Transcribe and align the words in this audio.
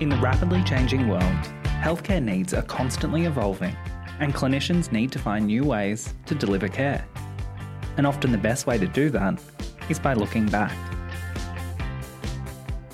In 0.00 0.08
the 0.08 0.16
rapidly 0.16 0.64
changing 0.64 1.08
world, 1.08 1.22
healthcare 1.62 2.22
needs 2.22 2.54
are 2.54 2.62
constantly 2.62 3.26
evolving, 3.26 3.76
and 4.18 4.32
clinicians 4.32 4.90
need 4.90 5.12
to 5.12 5.18
find 5.18 5.46
new 5.46 5.62
ways 5.62 6.14
to 6.24 6.34
deliver 6.34 6.68
care. 6.68 7.06
And 7.98 8.06
often 8.06 8.32
the 8.32 8.38
best 8.38 8.66
way 8.66 8.78
to 8.78 8.86
do 8.86 9.10
that 9.10 9.38
is 9.90 9.98
by 9.98 10.14
looking 10.14 10.46
back. 10.46 10.74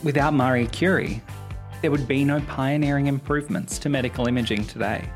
Without 0.02 0.34
Marie 0.34 0.66
Curie, 0.66 1.22
there 1.80 1.92
would 1.92 2.08
be 2.08 2.24
no 2.24 2.40
pioneering 2.40 3.06
improvements 3.06 3.78
to 3.78 3.88
medical 3.88 4.26
imaging 4.26 4.66
today. 4.66 5.08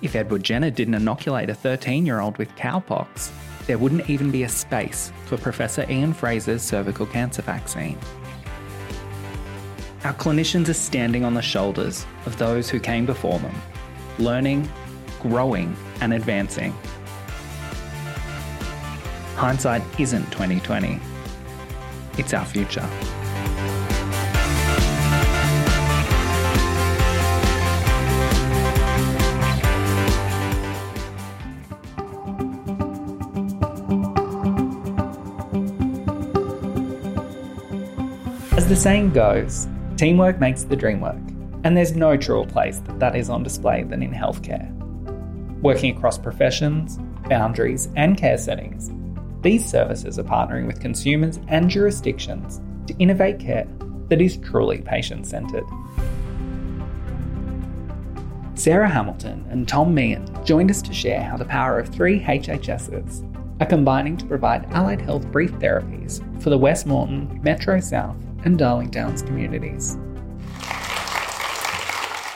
If 0.00 0.14
Edward 0.14 0.44
Jenner 0.44 0.70
didn't 0.70 0.94
inoculate 0.94 1.50
a 1.50 1.54
13 1.54 2.06
year 2.06 2.20
old 2.20 2.38
with 2.38 2.54
cowpox, 2.54 3.32
there 3.66 3.78
wouldn't 3.78 4.08
even 4.08 4.30
be 4.30 4.44
a 4.44 4.48
space 4.48 5.12
for 5.26 5.38
Professor 5.38 5.84
Ian 5.90 6.14
Frazer's 6.14 6.62
cervical 6.62 7.04
cancer 7.04 7.42
vaccine. 7.42 7.98
Our 10.04 10.14
clinicians 10.14 10.68
are 10.68 10.74
standing 10.74 11.24
on 11.24 11.34
the 11.34 11.42
shoulders 11.42 12.06
of 12.24 12.38
those 12.38 12.70
who 12.70 12.78
came 12.78 13.04
before 13.04 13.40
them, 13.40 13.54
learning, 14.20 14.68
growing, 15.20 15.76
and 16.00 16.12
advancing. 16.14 16.72
Hindsight 19.34 19.82
isn't 19.98 20.30
2020. 20.30 21.00
It's 22.16 22.32
our 22.32 22.44
future. 22.44 22.88
As 38.56 38.68
the 38.68 38.76
saying 38.76 39.10
goes, 39.10 39.66
teamwork 39.98 40.38
makes 40.38 40.62
the 40.62 40.76
dream 40.76 41.00
work, 41.00 41.18
and 41.64 41.76
there's 41.76 41.96
no 41.96 42.16
truer 42.16 42.46
place 42.46 42.78
that 42.78 43.00
that 43.00 43.16
is 43.16 43.28
on 43.28 43.42
display 43.42 43.82
than 43.82 44.02
in 44.02 44.12
healthcare. 44.12 44.72
Working 45.60 45.96
across 45.96 46.16
professions, 46.16 46.98
boundaries, 47.28 47.88
and 47.96 48.16
care 48.16 48.38
settings, 48.38 48.92
these 49.42 49.68
services 49.68 50.16
are 50.18 50.24
partnering 50.24 50.68
with 50.68 50.80
consumers 50.80 51.40
and 51.48 51.68
jurisdictions 51.68 52.60
to 52.86 52.96
innovate 52.98 53.40
care 53.40 53.66
that 54.08 54.20
is 54.20 54.36
truly 54.36 54.78
patient 54.78 55.26
centred. 55.26 55.64
Sarah 58.54 58.88
Hamilton 58.88 59.44
and 59.50 59.66
Tom 59.66 59.94
Meehan 59.94 60.44
joined 60.44 60.70
us 60.70 60.82
to 60.82 60.94
share 60.94 61.22
how 61.22 61.36
the 61.36 61.44
power 61.44 61.78
of 61.78 61.88
three 61.88 62.20
HHSs 62.20 63.24
are 63.60 63.66
combining 63.66 64.16
to 64.16 64.26
provide 64.26 64.72
allied 64.72 65.00
health 65.00 65.26
brief 65.32 65.50
therapies 65.54 66.22
for 66.40 66.50
the 66.50 66.58
West 66.58 66.86
Moreton, 66.86 67.40
Metro 67.42 67.80
South, 67.80 68.16
and 68.44 68.58
Darling 68.58 68.90
Downs 68.90 69.22
communities. 69.22 69.96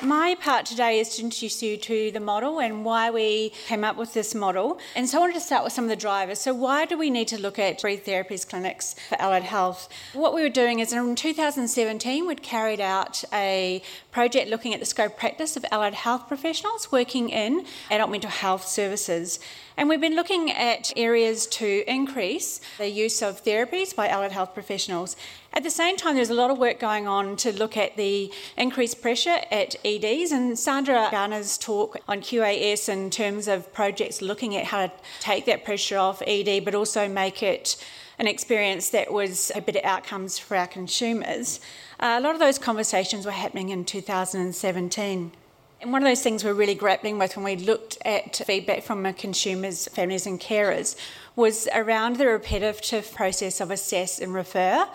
My 0.03 0.35
part 0.41 0.67
today 0.67 0.99
is 0.99 1.11
to 1.11 1.23
introduce 1.23 1.63
you 1.63 1.77
to 1.77 2.11
the 2.11 2.19
model 2.19 2.59
and 2.59 2.85
why 2.85 3.11
we 3.11 3.51
came 3.69 3.85
up 3.85 3.97
with 3.97 4.13
this 4.15 4.35
model. 4.35 4.81
And 4.97 5.09
so 5.09 5.19
I 5.19 5.21
wanted 5.21 5.35
to 5.35 5.41
start 5.41 5.63
with 5.63 5.73
some 5.73 5.85
of 5.85 5.91
the 5.91 5.97
drivers. 5.97 6.41
So, 6.41 6.53
why 6.53 6.87
do 6.87 6.99
we 6.99 7.09
need 7.09 7.29
to 7.29 7.41
look 7.41 7.57
at 7.57 7.81
brief 7.81 8.05
therapies 8.05 8.49
clinics 8.49 8.97
for 9.09 9.21
allied 9.23 9.45
health? 9.45 9.89
What 10.13 10.35
we 10.35 10.43
were 10.43 10.49
doing 10.49 10.81
is 10.81 10.93
in 10.93 11.15
2017, 11.15 12.27
we'd 12.27 12.43
carried 12.43 12.81
out 12.81 13.23
a 13.33 13.81
project 14.11 14.51
looking 14.51 14.75
at 14.75 14.81
the 14.81 14.87
scope 14.87 15.17
practice 15.17 15.57
of 15.57 15.65
allied 15.71 15.95
health 15.95 16.27
professionals 16.27 16.91
working 16.91 17.31
in 17.31 17.65
adult 17.89 18.11
mental 18.11 18.31
health 18.31 18.67
services. 18.67 19.39
And 19.77 19.89
we've 19.89 20.01
been 20.01 20.17
looking 20.17 20.51
at 20.51 20.93
areas 20.97 21.47
to 21.47 21.85
increase 21.87 22.61
the 22.79 22.89
use 22.89 23.23
of 23.23 23.43
therapies 23.43 23.95
by 23.95 24.09
allied 24.09 24.33
health 24.33 24.53
professionals. 24.53 25.17
At 25.55 25.63
the 25.63 25.71
same 25.71 25.97
time, 25.97 26.15
there's 26.17 26.31
a 26.31 26.35
lot 26.35 26.51
of 26.51 26.59
work 26.59 26.79
going 26.79 27.07
on 27.09 27.37
to 27.37 27.53
look 27.53 27.77
at 27.77 27.97
the 27.97 28.33
increased 28.57 29.01
pressure 29.01 29.39
at 29.51 29.77
EDs. 29.85 30.31
And 30.33 30.59
Sandra 30.59 31.09
Garner's 31.11 31.57
talk 31.57 31.99
on 32.07 32.21
QAS 32.21 32.89
in 32.89 33.11
terms 33.11 33.49
of 33.49 33.73
projects 33.73 34.21
looking 34.21 34.57
at 34.57 34.67
how 34.67 34.87
to 34.87 34.93
take 35.21 35.47
that 35.47 35.65
pressure 35.65 35.99
off 35.99 36.23
ED, 36.27 36.65
but 36.65 36.75
also 36.75 37.09
make 37.09 37.43
it 37.43 37.83
an 38.19 38.27
experience 38.27 38.91
that 38.91 39.13
was 39.13 39.51
a 39.55 39.61
better 39.61 39.81
outcomes 39.85 40.39
for 40.39 40.57
our 40.57 40.67
consumers. 40.67 41.61
Uh, 41.99 42.17
a 42.19 42.21
lot 42.21 42.35
of 42.35 42.41
those 42.41 42.59
conversations 42.59 43.25
were 43.25 43.33
happening 43.33 43.71
in 43.71 43.85
2017. 43.85 45.33
And 45.83 45.93
one 45.93 46.01
of 46.01 46.09
those 46.09 46.23
things 46.23 46.45
we're 46.45 46.55
really 46.55 46.77
grappling 46.77 47.19
with 47.19 47.35
when 47.35 47.45
we 47.45 47.57
looked 47.57 47.99
at 48.05 48.37
feedback 48.37 48.85
from 48.85 49.13
consumers, 49.15 49.89
families, 49.89 50.29
and 50.29 50.41
carers 50.41 50.95
was 51.35 51.69
around 51.75 52.17
the 52.17 52.29
repetitive 52.29 53.13
process 53.13 53.61
of 53.61 53.73
assess 53.73 54.21
and 54.21 54.33
refer. 54.33 54.87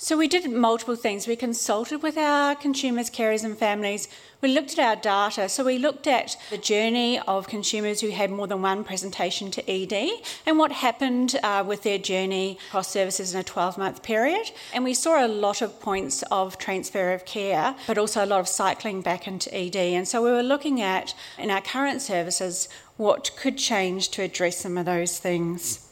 So 0.00 0.16
we 0.16 0.28
did 0.28 0.48
multiple 0.48 0.94
things. 0.94 1.26
We 1.26 1.34
consulted 1.34 2.04
with 2.04 2.16
our 2.16 2.54
consumers, 2.54 3.10
carers, 3.10 3.42
and 3.42 3.58
families. 3.58 4.06
We 4.40 4.54
looked 4.54 4.78
at 4.78 4.78
our 4.78 4.94
data. 4.94 5.48
So 5.48 5.64
we 5.64 5.76
looked 5.76 6.06
at 6.06 6.36
the 6.50 6.56
journey 6.56 7.18
of 7.26 7.48
consumers 7.48 8.00
who 8.00 8.10
had 8.10 8.30
more 8.30 8.46
than 8.46 8.62
one 8.62 8.84
presentation 8.84 9.50
to 9.50 9.68
ED 9.68 10.08
and 10.46 10.56
what 10.56 10.70
happened 10.70 11.34
uh, 11.42 11.64
with 11.66 11.82
their 11.82 11.98
journey 11.98 12.58
across 12.68 12.86
services 12.92 13.34
in 13.34 13.40
a 13.40 13.42
12 13.42 13.76
month 13.76 14.04
period. 14.04 14.52
And 14.72 14.84
we 14.84 14.94
saw 14.94 15.26
a 15.26 15.26
lot 15.26 15.62
of 15.62 15.80
points 15.80 16.22
of 16.30 16.58
transfer 16.58 17.12
of 17.12 17.24
care, 17.24 17.74
but 17.88 17.98
also 17.98 18.24
a 18.24 18.26
lot 18.26 18.38
of 18.38 18.46
cycling 18.46 19.02
back 19.02 19.26
into 19.26 19.52
ED. 19.52 19.74
And 19.74 20.06
so 20.06 20.22
we 20.22 20.30
were 20.30 20.44
looking 20.44 20.80
at, 20.80 21.12
in 21.38 21.50
our 21.50 21.60
current 21.60 22.02
services, 22.02 22.68
what 22.98 23.32
could 23.36 23.58
change 23.58 24.10
to 24.10 24.22
address 24.22 24.58
some 24.58 24.78
of 24.78 24.84
those 24.86 25.18
things. 25.18 25.87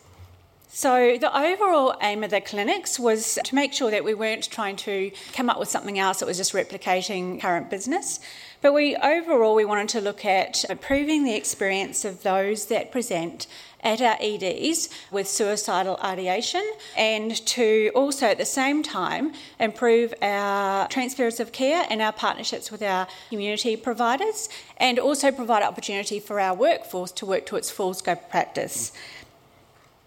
So, 0.69 1.17
the 1.17 1.35
overall 1.35 1.97
aim 2.03 2.25
of 2.25 2.31
the 2.31 2.41
clinics 2.41 2.99
was 2.99 3.39
to 3.45 3.55
make 3.55 3.73
sure 3.73 3.91
that 3.91 4.05
we 4.05 4.15
weren't 4.15 4.51
trying 4.51 4.77
to 4.77 5.13
come 5.33 5.49
up 5.49 5.59
with 5.59 5.69
something 5.69 5.99
else 5.99 6.19
that 6.19 6.27
was 6.27 6.37
just 6.37 6.53
replicating 6.53 7.41
current 7.41 7.71
business. 7.71 8.21
But 8.63 8.75
we 8.75 8.97
overall 8.97 9.55
we 9.55 9.65
wanted 9.65 9.89
to 9.91 10.01
look 10.01 10.25
at 10.25 10.65
improving 10.69 11.25
the 11.25 11.35
experience 11.35 12.05
of 12.05 12.23
those 12.25 12.67
that 12.67 12.91
present 12.91 13.47
at 13.81 14.03
our 14.03 14.17
EDs 14.21 14.89
with 15.13 15.29
suicidal 15.29 15.99
ideation 16.03 16.65
and 16.97 17.37
to 17.47 17.93
also 17.95 18.27
at 18.27 18.39
the 18.39 18.45
same 18.45 18.83
time 18.83 19.33
improve 19.61 20.13
our 20.21 20.89
transfers 20.89 21.39
of 21.39 21.53
care 21.53 21.87
and 21.89 22.03
our 22.03 22.13
partnerships 22.13 22.73
with 22.73 22.83
our 22.83 23.07
community 23.31 23.77
providers 23.77 24.49
and 24.79 24.99
also 24.99 25.31
provide 25.31 25.63
opportunity 25.63 26.19
for 26.19 26.41
our 26.41 26.55
workforce 26.55 27.13
to 27.13 27.25
work 27.25 27.47
to 27.47 27.55
its 27.55 27.71
full 27.71 27.95
scope 27.95 28.23
of 28.23 28.31
practice. 28.31 28.93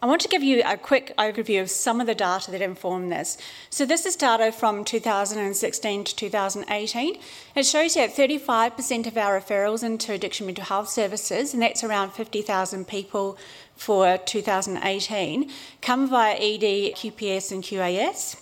I 0.02 0.06
want 0.06 0.22
to 0.22 0.30
give 0.30 0.44
you 0.44 0.62
a 0.66 0.78
quick 0.78 1.14
overview 1.18 1.62
of 1.62 1.70
some 1.70 2.00
of 2.00 2.08
the 2.08 2.16
data 2.16 2.52
that 2.52 2.62
inform 2.62 3.10
this. 3.10 3.38
So, 3.70 3.86
this 3.86 4.06
is 4.06 4.16
data 4.16 4.50
from 4.54 4.86
2016 4.86 6.04
to 6.06 6.16
2018. 6.16 7.20
It 7.54 7.66
shows 7.66 7.98
you 7.98 8.08
that 8.08 8.16
35% 8.16 9.08
of 9.08 9.18
our 9.18 9.42
referrals 9.42 9.84
into 9.84 10.14
addiction 10.14 10.46
mental 10.46 10.64
health 10.64 10.88
services, 10.88 11.54
and 11.54 11.62
that's 11.62 11.84
around 11.84 12.12
50,000 12.12 12.88
people 12.88 13.38
for 13.76 14.18
2018, 14.18 15.52
come 15.82 16.08
via 16.10 16.36
ED, 16.36 16.96
QPS, 16.96 17.52
and 17.52 17.62
QAS. 17.62 18.38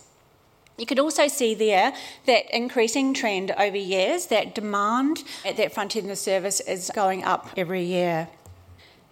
You 0.77 0.85
could 0.85 0.99
also 0.99 1.27
see 1.27 1.55
there 1.55 1.91
that 2.27 2.55
increasing 2.55 3.15
trend 3.15 3.49
over 3.57 3.77
years, 3.77 4.27
that 4.27 4.53
demand 4.53 5.23
at 5.43 5.57
that 5.57 5.73
front 5.73 5.95
end 5.95 6.05
of 6.05 6.09
the 6.09 6.15
service 6.15 6.59
is 6.59 6.91
going 6.93 7.23
up 7.23 7.49
every 7.57 7.83
year. 7.83 8.27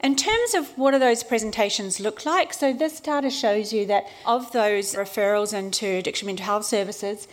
In 0.02 0.16
terms 0.16 0.54
of 0.54 0.78
what 0.78 0.92
do 0.92 1.00
those 1.00 1.24
presentations 1.24 2.00
look 2.00 2.26
like, 2.26 2.54
so 2.54 2.74
this 2.74 3.00
data 3.00 3.30
shows 3.30 3.74
you 3.74 3.86
that 3.88 4.06
of 4.26 4.52
those 4.52 4.96
referrals 4.96 5.54
into 5.54 5.88
addiction 5.88 6.28
mental 6.28 6.46
health 6.46 6.66
services, 6.66 7.28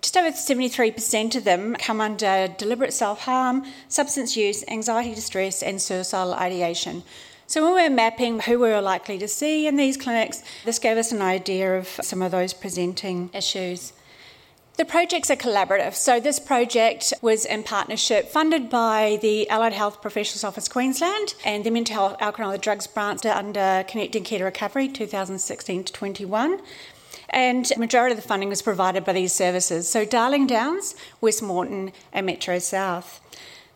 just 0.00 0.16
over 0.16 0.30
73% 0.30 1.36
of 1.36 1.44
them 1.44 1.76
come 1.76 2.00
under 2.00 2.48
deliberate 2.56 2.92
self 2.92 3.20
harm, 3.20 3.64
substance 3.88 4.36
use, 4.36 4.64
anxiety 4.66 5.14
distress, 5.14 5.62
and 5.62 5.80
suicidal 5.80 6.34
ideation. 6.34 7.02
So, 7.46 7.62
when 7.64 7.74
we 7.74 7.82
we're 7.82 7.94
mapping 7.94 8.40
who 8.40 8.60
we 8.60 8.70
were 8.70 8.80
likely 8.80 9.18
to 9.18 9.28
see 9.28 9.66
in 9.66 9.76
these 9.76 9.96
clinics, 9.96 10.42
this 10.64 10.78
gave 10.78 10.96
us 10.96 11.12
an 11.12 11.20
idea 11.20 11.76
of 11.76 11.86
some 11.86 12.22
of 12.22 12.30
those 12.30 12.54
presenting 12.54 13.28
issues. 13.34 13.92
The 14.80 14.86
projects 14.86 15.30
are 15.30 15.36
collaborative. 15.36 15.92
So, 15.92 16.20
this 16.20 16.38
project 16.38 17.12
was 17.20 17.44
in 17.44 17.64
partnership 17.64 18.30
funded 18.30 18.70
by 18.70 19.18
the 19.20 19.46
Allied 19.50 19.74
Health 19.74 20.00
Professionals 20.00 20.42
Office 20.42 20.68
Queensland 20.68 21.34
and 21.44 21.64
the 21.64 21.70
Mental 21.70 21.96
Health 21.96 22.16
Alcohol 22.18 22.52
and 22.52 22.62
Drugs 22.62 22.86
branch 22.86 23.26
under 23.26 23.84
Connecting 23.86 24.24
Care 24.24 24.38
to 24.38 24.44
Recovery 24.46 24.88
2016 24.88 25.84
to 25.84 25.92
21. 25.92 26.62
And 27.28 27.66
the 27.66 27.78
majority 27.78 28.14
of 28.14 28.22
the 28.22 28.26
funding 28.26 28.48
was 28.48 28.62
provided 28.62 29.04
by 29.04 29.12
these 29.12 29.34
services. 29.34 29.86
So, 29.86 30.06
Darling 30.06 30.46
Downs, 30.46 30.94
West 31.20 31.42
Westmorton, 31.42 31.92
and 32.14 32.24
Metro 32.24 32.58
South. 32.58 33.20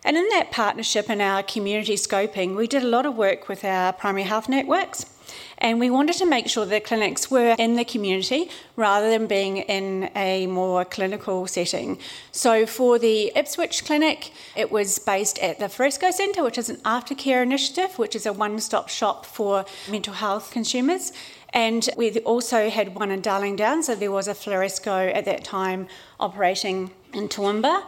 And 0.06 0.16
in 0.16 0.26
that 0.30 0.52
partnership 0.52 1.10
and 1.10 1.20
our 1.20 1.42
community 1.42 1.96
scoping, 1.96 2.56
we 2.56 2.66
did 2.66 2.82
a 2.82 2.88
lot 2.88 3.04
of 3.04 3.14
work 3.14 3.46
with 3.46 3.62
our 3.62 3.92
primary 3.92 4.22
health 4.22 4.48
networks 4.48 5.04
and 5.58 5.80
we 5.80 5.90
wanted 5.90 6.16
to 6.16 6.26
make 6.26 6.48
sure 6.48 6.66
the 6.66 6.80
clinics 6.80 7.30
were 7.30 7.54
in 7.58 7.74
the 7.74 7.84
community 7.84 8.50
rather 8.76 9.08
than 9.10 9.26
being 9.26 9.58
in 9.58 10.10
a 10.14 10.46
more 10.46 10.84
clinical 10.84 11.46
setting. 11.46 11.98
So 12.32 12.66
for 12.66 12.98
the 12.98 13.32
Ipswich 13.36 13.84
Clinic, 13.84 14.32
it 14.56 14.70
was 14.70 14.98
based 14.98 15.38
at 15.38 15.58
the 15.58 15.66
Floresco 15.66 16.12
Centre, 16.12 16.42
which 16.42 16.58
is 16.58 16.68
an 16.68 16.76
aftercare 16.78 17.42
initiative, 17.42 17.98
which 17.98 18.14
is 18.14 18.26
a 18.26 18.32
one 18.32 18.58
stop 18.60 18.88
shop 18.88 19.26
for 19.26 19.64
mental 19.90 20.14
health 20.14 20.50
consumers. 20.50 21.12
And 21.54 21.88
we 21.96 22.18
also 22.20 22.68
had 22.68 22.96
one 22.96 23.12
in 23.12 23.20
Darling 23.20 23.54
Downs, 23.54 23.86
so 23.86 23.94
there 23.94 24.10
was 24.10 24.26
a 24.26 24.34
Floresco 24.34 25.14
at 25.14 25.24
that 25.26 25.44
time 25.44 25.86
operating 26.18 26.90
in 27.12 27.28
Toowoomba. 27.28 27.84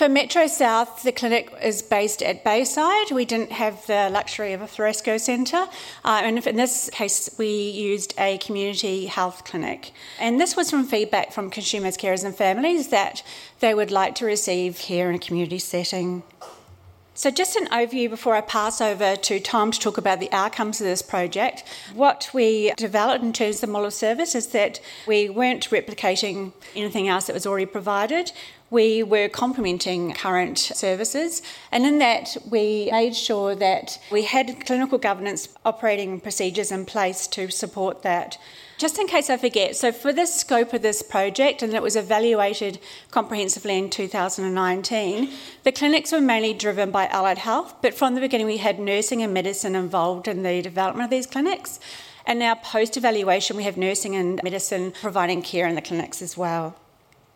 For 0.00 0.08
Metro 0.08 0.46
South, 0.46 1.02
the 1.02 1.12
clinic 1.12 1.52
is 1.62 1.82
based 1.82 2.22
at 2.22 2.42
Bayside. 2.42 3.10
We 3.10 3.26
didn't 3.26 3.52
have 3.52 3.86
the 3.86 4.08
luxury 4.10 4.54
of 4.54 4.62
a 4.62 4.64
Floresco 4.64 5.20
centre, 5.20 5.66
uh, 6.06 6.22
and 6.24 6.38
in 6.38 6.56
this 6.56 6.88
case, 6.90 7.34
we 7.36 7.68
used 7.68 8.14
a 8.16 8.38
community 8.38 9.04
health 9.04 9.44
clinic. 9.44 9.92
And 10.18 10.40
this 10.40 10.56
was 10.56 10.70
from 10.70 10.86
feedback 10.86 11.34
from 11.34 11.50
consumers, 11.50 11.98
carers, 11.98 12.24
and 12.24 12.34
families 12.34 12.88
that 12.88 13.22
they 13.58 13.74
would 13.74 13.90
like 13.90 14.14
to 14.14 14.24
receive 14.24 14.78
care 14.78 15.10
in 15.10 15.16
a 15.16 15.18
community 15.18 15.58
setting. 15.58 16.22
So, 17.12 17.30
just 17.30 17.54
an 17.56 17.66
overview 17.66 18.08
before 18.08 18.34
I 18.34 18.40
pass 18.40 18.80
over 18.80 19.14
to 19.16 19.40
Tom 19.40 19.70
to 19.70 19.78
talk 19.78 19.98
about 19.98 20.20
the 20.20 20.32
outcomes 20.32 20.80
of 20.80 20.86
this 20.86 21.02
project. 21.02 21.62
What 21.92 22.30
we 22.32 22.72
developed 22.78 23.22
in 23.22 23.34
terms 23.34 23.56
of 23.56 23.60
the 23.60 23.66
model 23.66 23.88
of 23.88 23.92
service 23.92 24.34
is 24.34 24.46
that 24.52 24.80
we 25.06 25.28
weren't 25.28 25.68
replicating 25.68 26.54
anything 26.74 27.08
else 27.08 27.26
that 27.26 27.34
was 27.34 27.46
already 27.46 27.66
provided. 27.66 28.32
We 28.70 29.02
were 29.02 29.28
complementing 29.28 30.14
current 30.14 30.56
services, 30.56 31.42
and 31.72 31.84
in 31.84 31.98
that, 31.98 32.36
we 32.48 32.88
made 32.92 33.16
sure 33.16 33.56
that 33.56 33.98
we 34.12 34.22
had 34.22 34.64
clinical 34.64 34.96
governance 34.96 35.48
operating 35.64 36.20
procedures 36.20 36.70
in 36.70 36.86
place 36.86 37.26
to 37.28 37.50
support 37.50 38.02
that. 38.02 38.38
Just 38.78 38.98
in 38.98 39.08
case 39.08 39.28
I 39.28 39.36
forget, 39.36 39.74
so 39.74 39.90
for 39.90 40.12
the 40.12 40.24
scope 40.24 40.72
of 40.72 40.82
this 40.82 41.02
project, 41.02 41.62
and 41.62 41.74
it 41.74 41.82
was 41.82 41.96
evaluated 41.96 42.78
comprehensively 43.10 43.76
in 43.76 43.90
2019, 43.90 45.30
the 45.64 45.72
clinics 45.72 46.12
were 46.12 46.20
mainly 46.20 46.54
driven 46.54 46.92
by 46.92 47.08
allied 47.08 47.38
health, 47.38 47.74
but 47.82 47.92
from 47.92 48.14
the 48.14 48.20
beginning 48.20 48.46
we 48.46 48.58
had 48.58 48.78
nursing 48.78 49.20
and 49.20 49.34
medicine 49.34 49.74
involved 49.74 50.28
in 50.28 50.44
the 50.44 50.62
development 50.62 51.04
of 51.04 51.10
these 51.10 51.26
clinics. 51.26 51.80
And 52.24 52.38
now, 52.38 52.54
post 52.54 52.96
evaluation, 52.96 53.56
we 53.56 53.64
have 53.64 53.76
nursing 53.76 54.14
and 54.14 54.40
medicine 54.44 54.92
providing 54.92 55.42
care 55.42 55.66
in 55.66 55.74
the 55.74 55.82
clinics 55.82 56.22
as 56.22 56.36
well. 56.36 56.76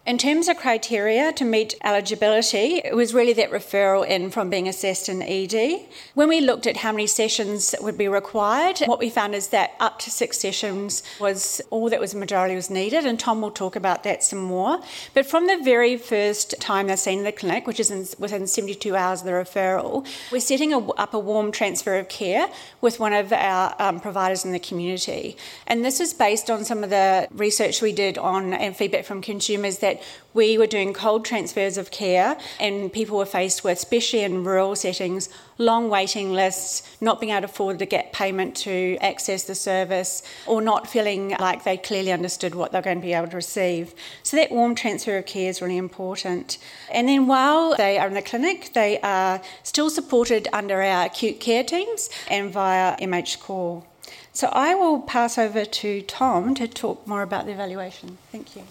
In 0.06 0.18
terms 0.18 0.48
of 0.48 0.58
criteria 0.58 1.32
to 1.32 1.46
meet 1.46 1.76
eligibility, 1.82 2.82
it 2.84 2.94
was 2.94 3.14
really 3.14 3.32
that 3.32 3.50
referral 3.50 4.06
in 4.06 4.30
from 4.30 4.50
being 4.50 4.68
assessed 4.68 5.08
in 5.08 5.22
ED. 5.22 5.80
When 6.12 6.28
we 6.28 6.42
looked 6.42 6.66
at 6.66 6.76
how 6.76 6.92
many 6.92 7.06
sessions 7.06 7.74
would 7.80 7.96
be 7.96 8.06
required, 8.06 8.80
what 8.80 8.98
we 8.98 9.08
found 9.08 9.34
is 9.34 9.48
that 9.48 9.70
up 9.80 9.98
to 10.00 10.10
six 10.10 10.36
sessions 10.36 11.02
was 11.18 11.62
all 11.70 11.88
that 11.88 12.00
was 12.00 12.14
majority 12.14 12.54
was 12.54 12.68
needed, 12.68 13.06
and 13.06 13.18
Tom 13.18 13.40
will 13.40 13.50
talk 13.50 13.76
about 13.76 14.02
that 14.02 14.22
some 14.22 14.40
more. 14.40 14.78
But 15.14 15.24
from 15.24 15.46
the 15.46 15.58
very 15.64 15.96
first 15.96 16.60
time 16.60 16.88
they're 16.88 16.98
seen 16.98 17.20
in 17.20 17.24
the 17.24 17.32
clinic, 17.32 17.66
which 17.66 17.80
is 17.80 17.90
in, 17.90 18.06
within 18.18 18.46
72 18.46 18.94
hours 18.94 19.20
of 19.20 19.26
the 19.26 19.32
referral, 19.32 20.06
we're 20.30 20.40
setting 20.40 20.74
a, 20.74 20.80
up 20.80 21.14
a 21.14 21.18
warm 21.18 21.50
transfer 21.50 21.98
of 21.98 22.10
care 22.10 22.48
with 22.82 23.00
one 23.00 23.14
of 23.14 23.32
our 23.32 23.74
um, 23.78 24.00
providers 24.00 24.44
in 24.44 24.52
the 24.52 24.58
community. 24.58 25.38
And 25.66 25.82
this 25.82 25.98
is 25.98 26.12
based 26.12 26.50
on 26.50 26.62
some 26.66 26.84
of 26.84 26.90
the 26.90 27.26
research 27.32 27.80
we 27.80 27.94
did 27.94 28.18
on 28.18 28.52
and 28.52 28.76
feedback 28.76 29.06
from 29.06 29.22
consumers 29.22 29.78
that 29.78 29.93
that 29.94 30.02
we 30.34 30.58
were 30.58 30.66
doing 30.66 30.92
cold 30.92 31.24
transfers 31.24 31.78
of 31.78 31.90
care 31.90 32.36
and 32.58 32.92
people 32.92 33.16
were 33.16 33.26
faced 33.26 33.62
with, 33.62 33.78
especially 33.78 34.20
in 34.20 34.44
rural 34.44 34.74
settings, 34.74 35.28
long 35.58 35.88
waiting 35.88 36.32
lists, 36.32 36.82
not 37.00 37.20
being 37.20 37.30
able 37.32 37.42
to 37.42 37.44
afford 37.46 37.78
to 37.78 37.86
get 37.86 38.12
payment 38.12 38.56
to 38.56 38.96
access 39.00 39.44
the 39.44 39.54
service, 39.54 40.22
or 40.46 40.60
not 40.60 40.88
feeling 40.88 41.36
like 41.38 41.62
they 41.62 41.76
clearly 41.76 42.10
understood 42.10 42.54
what 42.54 42.72
they're 42.72 42.82
going 42.82 43.00
to 43.00 43.06
be 43.06 43.12
able 43.12 43.28
to 43.28 43.36
receive. 43.36 43.94
So 44.24 44.36
that 44.36 44.50
warm 44.50 44.74
transfer 44.74 45.16
of 45.18 45.26
care 45.26 45.48
is 45.48 45.62
really 45.62 45.76
important. 45.76 46.58
And 46.92 47.08
then 47.08 47.26
while 47.26 47.76
they 47.76 47.98
are 47.98 48.08
in 48.08 48.14
the 48.14 48.22
clinic, 48.22 48.72
they 48.74 48.98
are 49.00 49.40
still 49.62 49.90
supported 49.90 50.48
under 50.52 50.82
our 50.82 51.06
acute 51.06 51.38
care 51.38 51.62
teams 51.62 52.10
and 52.28 52.52
via 52.52 52.96
MH 52.96 53.40
Core. 53.40 53.84
So 54.32 54.48
I 54.48 54.74
will 54.74 55.00
pass 55.00 55.38
over 55.38 55.64
to 55.64 56.02
Tom 56.02 56.56
to 56.56 56.66
talk 56.66 57.06
more 57.06 57.22
about 57.22 57.46
the 57.46 57.52
evaluation. 57.52 58.18
Thank 58.32 58.56
you. 58.56 58.64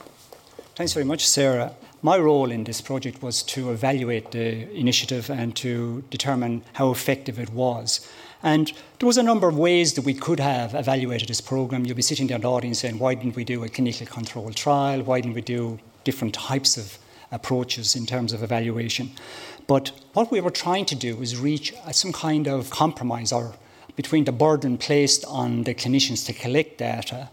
Thanks 0.75 0.93
very 0.93 1.05
much, 1.05 1.27
Sarah. 1.27 1.75
My 2.01 2.17
role 2.17 2.49
in 2.49 2.63
this 2.63 2.81
project 2.81 3.21
was 3.21 3.43
to 3.43 3.69
evaluate 3.69 4.31
the 4.31 4.75
initiative 4.75 5.29
and 5.29 5.55
to 5.57 6.03
determine 6.09 6.63
how 6.73 6.89
effective 6.89 7.37
it 7.37 7.51
was. 7.51 8.09
And 8.41 8.73
there 8.97 9.05
was 9.05 9.19
a 9.19 9.21
number 9.21 9.47
of 9.47 9.55
ways 9.55 9.93
that 9.93 10.03
we 10.03 10.15
could 10.15 10.39
have 10.39 10.73
evaluated 10.73 11.27
this 11.27 11.41
program. 11.41 11.85
You'll 11.85 11.95
be 11.95 12.01
sitting 12.01 12.25
there 12.25 12.37
in 12.37 12.41
the 12.41 12.49
audience 12.49 12.79
saying, 12.79 12.97
why 12.97 13.13
didn't 13.13 13.35
we 13.35 13.43
do 13.43 13.63
a 13.63 13.69
clinical 13.69 14.07
control 14.07 14.51
trial? 14.51 15.03
Why 15.03 15.21
didn't 15.21 15.35
we 15.35 15.41
do 15.41 15.77
different 16.05 16.33
types 16.33 16.75
of 16.75 16.97
approaches 17.31 17.95
in 17.95 18.07
terms 18.07 18.33
of 18.33 18.41
evaluation? 18.41 19.11
But 19.67 19.91
what 20.13 20.31
we 20.31 20.41
were 20.41 20.49
trying 20.49 20.85
to 20.85 20.95
do 20.95 21.17
was 21.17 21.37
reach 21.37 21.71
some 21.91 22.13
kind 22.13 22.47
of 22.47 22.71
compromise 22.71 23.31
or 23.31 23.53
between 23.95 24.23
the 24.23 24.31
burden 24.31 24.79
placed 24.79 25.23
on 25.25 25.65
the 25.65 25.75
clinicians 25.75 26.25
to 26.25 26.33
collect 26.33 26.79
data 26.79 27.29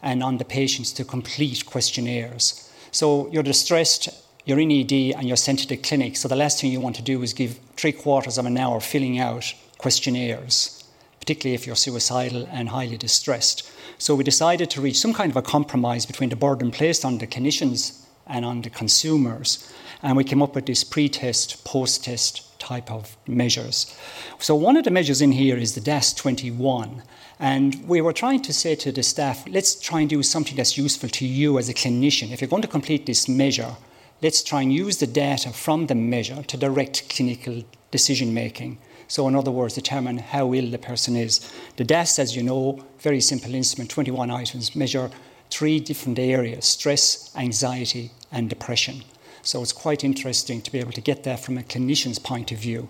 and 0.00 0.22
on 0.22 0.38
the 0.38 0.44
patients 0.44 0.92
to 0.92 1.04
complete 1.04 1.66
questionnaires. 1.66 2.70
So 2.94 3.28
you're 3.32 3.42
distressed, 3.42 4.08
you're 4.44 4.60
in 4.60 4.70
ED, 4.70 5.16
and 5.16 5.26
you're 5.26 5.36
sent 5.36 5.58
to 5.58 5.66
the 5.66 5.76
clinic. 5.76 6.16
So 6.16 6.28
the 6.28 6.36
last 6.36 6.60
thing 6.60 6.70
you 6.70 6.78
want 6.78 6.94
to 6.94 7.02
do 7.02 7.24
is 7.24 7.32
give 7.32 7.58
three 7.74 7.90
quarters 7.90 8.38
of 8.38 8.46
an 8.46 8.56
hour 8.56 8.78
filling 8.78 9.18
out 9.18 9.52
questionnaires, 9.78 10.84
particularly 11.18 11.56
if 11.56 11.66
you're 11.66 11.74
suicidal 11.74 12.46
and 12.52 12.68
highly 12.68 12.96
distressed. 12.96 13.68
So 13.98 14.14
we 14.14 14.22
decided 14.22 14.70
to 14.70 14.80
reach 14.80 14.96
some 14.96 15.12
kind 15.12 15.32
of 15.32 15.36
a 15.36 15.42
compromise 15.42 16.06
between 16.06 16.30
the 16.30 16.36
burden 16.36 16.70
placed 16.70 17.04
on 17.04 17.18
the 17.18 17.26
clinicians 17.26 18.04
and 18.28 18.44
on 18.44 18.62
the 18.62 18.70
consumers. 18.70 19.68
And 20.04 20.18
we 20.18 20.24
came 20.24 20.42
up 20.42 20.54
with 20.54 20.66
this 20.66 20.84
pre 20.84 21.08
test, 21.08 21.64
post 21.64 22.04
test 22.04 22.60
type 22.60 22.90
of 22.90 23.16
measures. 23.26 23.96
So 24.38 24.54
one 24.54 24.76
of 24.76 24.84
the 24.84 24.90
measures 24.90 25.22
in 25.22 25.32
here 25.32 25.56
is 25.56 25.74
the 25.74 25.80
DASS 25.80 26.12
21. 26.12 27.02
And 27.40 27.88
we 27.88 28.02
were 28.02 28.12
trying 28.12 28.42
to 28.42 28.52
say 28.52 28.74
to 28.76 28.92
the 28.92 29.02
staff, 29.02 29.48
let's 29.48 29.74
try 29.74 30.00
and 30.00 30.10
do 30.10 30.22
something 30.22 30.56
that's 30.56 30.76
useful 30.76 31.08
to 31.08 31.26
you 31.26 31.58
as 31.58 31.70
a 31.70 31.74
clinician. 31.74 32.32
If 32.32 32.42
you're 32.42 32.50
going 32.50 32.62
to 32.62 32.68
complete 32.68 33.06
this 33.06 33.28
measure, 33.28 33.76
let's 34.22 34.42
try 34.42 34.60
and 34.60 34.70
use 34.70 34.98
the 34.98 35.06
data 35.06 35.50
from 35.50 35.86
the 35.86 35.94
measure 35.94 36.42
to 36.42 36.56
direct 36.58 37.08
clinical 37.08 37.64
decision 37.90 38.34
making. 38.34 38.76
So, 39.08 39.26
in 39.26 39.34
other 39.34 39.50
words, 39.50 39.74
determine 39.74 40.18
how 40.18 40.52
ill 40.52 40.70
the 40.70 40.78
person 40.78 41.16
is. 41.16 41.50
The 41.76 41.84
DASS, 41.84 42.18
as 42.18 42.36
you 42.36 42.42
know, 42.42 42.84
very 42.98 43.22
simple 43.22 43.54
instrument, 43.54 43.90
21 43.90 44.30
items, 44.30 44.76
measure 44.76 45.10
three 45.48 45.80
different 45.80 46.18
areas 46.18 46.66
stress, 46.66 47.34
anxiety, 47.36 48.10
and 48.30 48.50
depression. 48.50 49.02
So, 49.44 49.62
it's 49.62 49.72
quite 49.72 50.02
interesting 50.02 50.62
to 50.62 50.72
be 50.72 50.78
able 50.78 50.92
to 50.92 51.00
get 51.00 51.22
that 51.24 51.40
from 51.40 51.58
a 51.58 51.62
clinician's 51.62 52.18
point 52.18 52.50
of 52.50 52.58
view. 52.58 52.88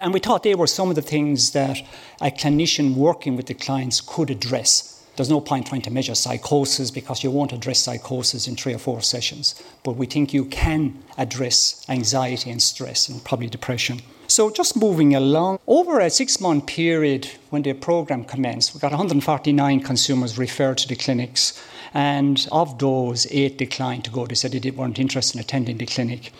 And 0.00 0.12
we 0.12 0.20
thought 0.20 0.42
they 0.42 0.54
were 0.54 0.66
some 0.66 0.90
of 0.90 0.94
the 0.94 1.02
things 1.02 1.52
that 1.52 1.78
a 2.20 2.30
clinician 2.30 2.94
working 2.94 3.34
with 3.34 3.46
the 3.46 3.54
clients 3.54 4.02
could 4.02 4.30
address. 4.30 5.02
There's 5.16 5.30
no 5.30 5.40
point 5.40 5.68
trying 5.68 5.80
to 5.82 5.90
measure 5.90 6.14
psychosis 6.14 6.90
because 6.90 7.24
you 7.24 7.30
won't 7.30 7.54
address 7.54 7.78
psychosis 7.78 8.46
in 8.46 8.56
three 8.56 8.74
or 8.74 8.78
four 8.78 9.00
sessions. 9.00 9.62
But 9.82 9.96
we 9.96 10.04
think 10.04 10.34
you 10.34 10.44
can 10.44 11.02
address 11.16 11.86
anxiety 11.88 12.50
and 12.50 12.60
stress 12.60 13.08
and 13.08 13.24
probably 13.24 13.48
depression. 13.48 14.02
So, 14.28 14.50
just 14.50 14.76
moving 14.76 15.14
along, 15.14 15.60
over 15.66 16.00
a 16.00 16.10
six 16.10 16.40
month 16.40 16.66
period 16.66 17.30
when 17.48 17.62
the 17.62 17.72
program 17.72 18.24
commenced, 18.24 18.74
we 18.74 18.80
got 18.80 18.90
149 18.90 19.80
consumers 19.80 20.36
referred 20.36 20.78
to 20.78 20.88
the 20.88 20.96
clinics. 20.96 21.58
And 21.96 22.46
of 22.52 22.78
those, 22.78 23.26
eight 23.30 23.56
declined 23.56 24.04
to 24.04 24.10
go. 24.10 24.26
They 24.26 24.34
said 24.34 24.52
they 24.52 24.70
weren't 24.70 24.98
interested 24.98 25.36
in 25.36 25.40
attending 25.40 25.78
the 25.78 25.86
clinic. 25.86 26.30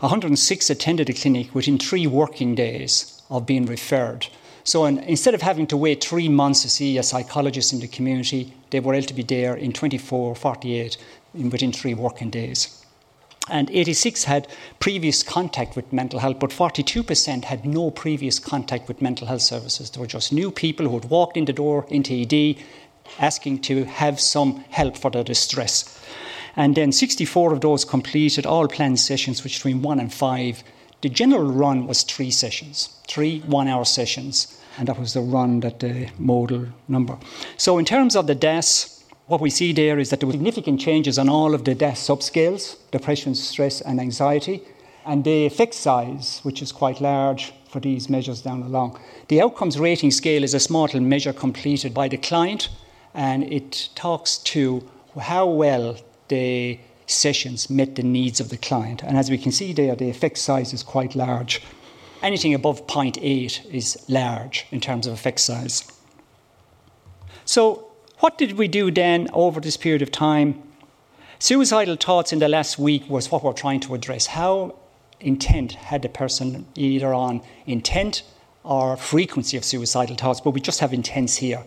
106 0.00 0.70
attended 0.70 1.06
the 1.06 1.12
clinic 1.12 1.54
within 1.54 1.78
three 1.78 2.04
working 2.08 2.56
days 2.56 3.22
of 3.30 3.46
being 3.46 3.64
referred. 3.64 4.26
So 4.64 4.86
instead 4.86 5.32
of 5.32 5.42
having 5.42 5.68
to 5.68 5.76
wait 5.76 6.02
three 6.02 6.28
months 6.28 6.62
to 6.62 6.68
see 6.68 6.98
a 6.98 7.04
psychologist 7.04 7.72
in 7.72 7.78
the 7.78 7.86
community, 7.86 8.54
they 8.70 8.80
were 8.80 8.94
able 8.94 9.06
to 9.06 9.14
be 9.14 9.22
there 9.22 9.54
in 9.54 9.72
24, 9.72 10.34
48, 10.34 10.96
in 11.32 11.48
within 11.48 11.70
three 11.70 11.94
working 11.94 12.30
days. 12.30 12.84
And 13.48 13.70
86 13.70 14.24
had 14.24 14.48
previous 14.80 15.22
contact 15.22 15.76
with 15.76 15.92
mental 15.92 16.18
health, 16.18 16.40
but 16.40 16.50
42% 16.50 17.44
had 17.44 17.64
no 17.64 17.92
previous 17.92 18.40
contact 18.40 18.88
with 18.88 19.00
mental 19.00 19.28
health 19.28 19.42
services. 19.42 19.90
They 19.90 20.00
were 20.00 20.08
just 20.08 20.32
new 20.32 20.50
people 20.50 20.88
who 20.88 20.98
had 20.98 21.08
walked 21.08 21.36
in 21.36 21.44
the 21.44 21.52
door 21.52 21.86
into 21.88 22.14
ED 22.14 22.56
asking 23.18 23.60
to 23.60 23.84
have 23.84 24.20
some 24.20 24.64
help 24.70 24.96
for 24.96 25.10
their 25.10 25.24
distress. 25.24 26.00
And 26.56 26.74
then 26.74 26.92
64 26.92 27.52
of 27.52 27.60
those 27.60 27.84
completed 27.84 28.46
all 28.46 28.68
planned 28.68 29.00
sessions, 29.00 29.42
which 29.42 29.56
between 29.56 29.82
one 29.82 30.00
and 30.00 30.12
five. 30.12 30.62
The 31.00 31.08
general 31.08 31.50
run 31.50 31.86
was 31.86 32.02
three 32.02 32.30
sessions, 32.30 32.88
three 33.08 33.40
one 33.40 33.68
hour 33.68 33.84
sessions, 33.84 34.58
and 34.78 34.88
that 34.88 34.98
was 34.98 35.12
the 35.12 35.20
run 35.20 35.60
that 35.60 35.80
the 35.80 36.08
modal 36.18 36.66
number. 36.88 37.18
So, 37.56 37.78
in 37.78 37.84
terms 37.84 38.16
of 38.16 38.26
the 38.26 38.34
DASS, 38.34 39.04
what 39.26 39.40
we 39.40 39.50
see 39.50 39.72
there 39.72 39.98
is 39.98 40.10
that 40.10 40.20
there 40.20 40.26
were 40.26 40.32
significant 40.32 40.80
changes 40.80 41.18
on 41.18 41.28
all 41.28 41.54
of 41.54 41.64
the 41.64 41.74
DASS 41.74 42.08
subscales 42.08 42.76
depression, 42.90 43.34
stress, 43.34 43.80
and 43.80 44.00
anxiety. 44.00 44.62
And 45.06 45.24
the 45.24 45.44
effect 45.44 45.74
size, 45.74 46.40
which 46.44 46.62
is 46.62 46.72
quite 46.72 47.00
large 47.00 47.52
for 47.68 47.78
these 47.78 48.08
measures 48.08 48.40
down 48.40 48.62
along. 48.62 48.98
The 49.28 49.42
outcomes 49.42 49.78
rating 49.78 50.10
scale 50.12 50.42
is 50.42 50.54
a 50.54 50.60
small 50.60 50.88
measure 50.94 51.34
completed 51.34 51.92
by 51.92 52.08
the 52.08 52.16
client 52.16 52.70
and 53.14 53.44
it 53.52 53.88
talks 53.94 54.38
to 54.38 54.88
how 55.18 55.46
well 55.46 55.96
the 56.28 56.78
sessions 57.06 57.70
met 57.70 57.94
the 57.94 58.02
needs 58.02 58.40
of 58.40 58.48
the 58.48 58.56
client. 58.56 59.02
And 59.02 59.16
as 59.16 59.30
we 59.30 59.38
can 59.38 59.52
see 59.52 59.72
there, 59.72 59.94
the 59.94 60.10
effect 60.10 60.38
size 60.38 60.72
is 60.72 60.82
quite 60.82 61.14
large. 61.14 61.62
Anything 62.22 62.54
above 62.54 62.86
0.8 62.86 63.72
is 63.72 64.04
large 64.08 64.66
in 64.70 64.80
terms 64.80 65.06
of 65.06 65.12
effect 65.12 65.40
size. 65.40 65.84
So, 67.44 67.88
what 68.20 68.38
did 68.38 68.52
we 68.52 68.68
do 68.68 68.90
then 68.90 69.28
over 69.32 69.60
this 69.60 69.76
period 69.76 70.00
of 70.00 70.10
time? 70.10 70.62
Suicidal 71.38 71.96
thoughts 71.96 72.32
in 72.32 72.38
the 72.38 72.48
last 72.48 72.78
week 72.78 73.08
was 73.08 73.30
what 73.30 73.44
we're 73.44 73.52
trying 73.52 73.80
to 73.80 73.94
address. 73.94 74.26
How 74.26 74.76
intent 75.20 75.72
had 75.72 76.02
the 76.02 76.08
person 76.08 76.66
either 76.74 77.12
on 77.12 77.42
intent 77.66 78.22
or 78.62 78.96
frequency 78.96 79.56
of 79.58 79.64
suicidal 79.64 80.16
thoughts, 80.16 80.40
but 80.40 80.52
we 80.52 80.60
just 80.60 80.80
have 80.80 80.94
intents 80.94 81.36
here. 81.36 81.62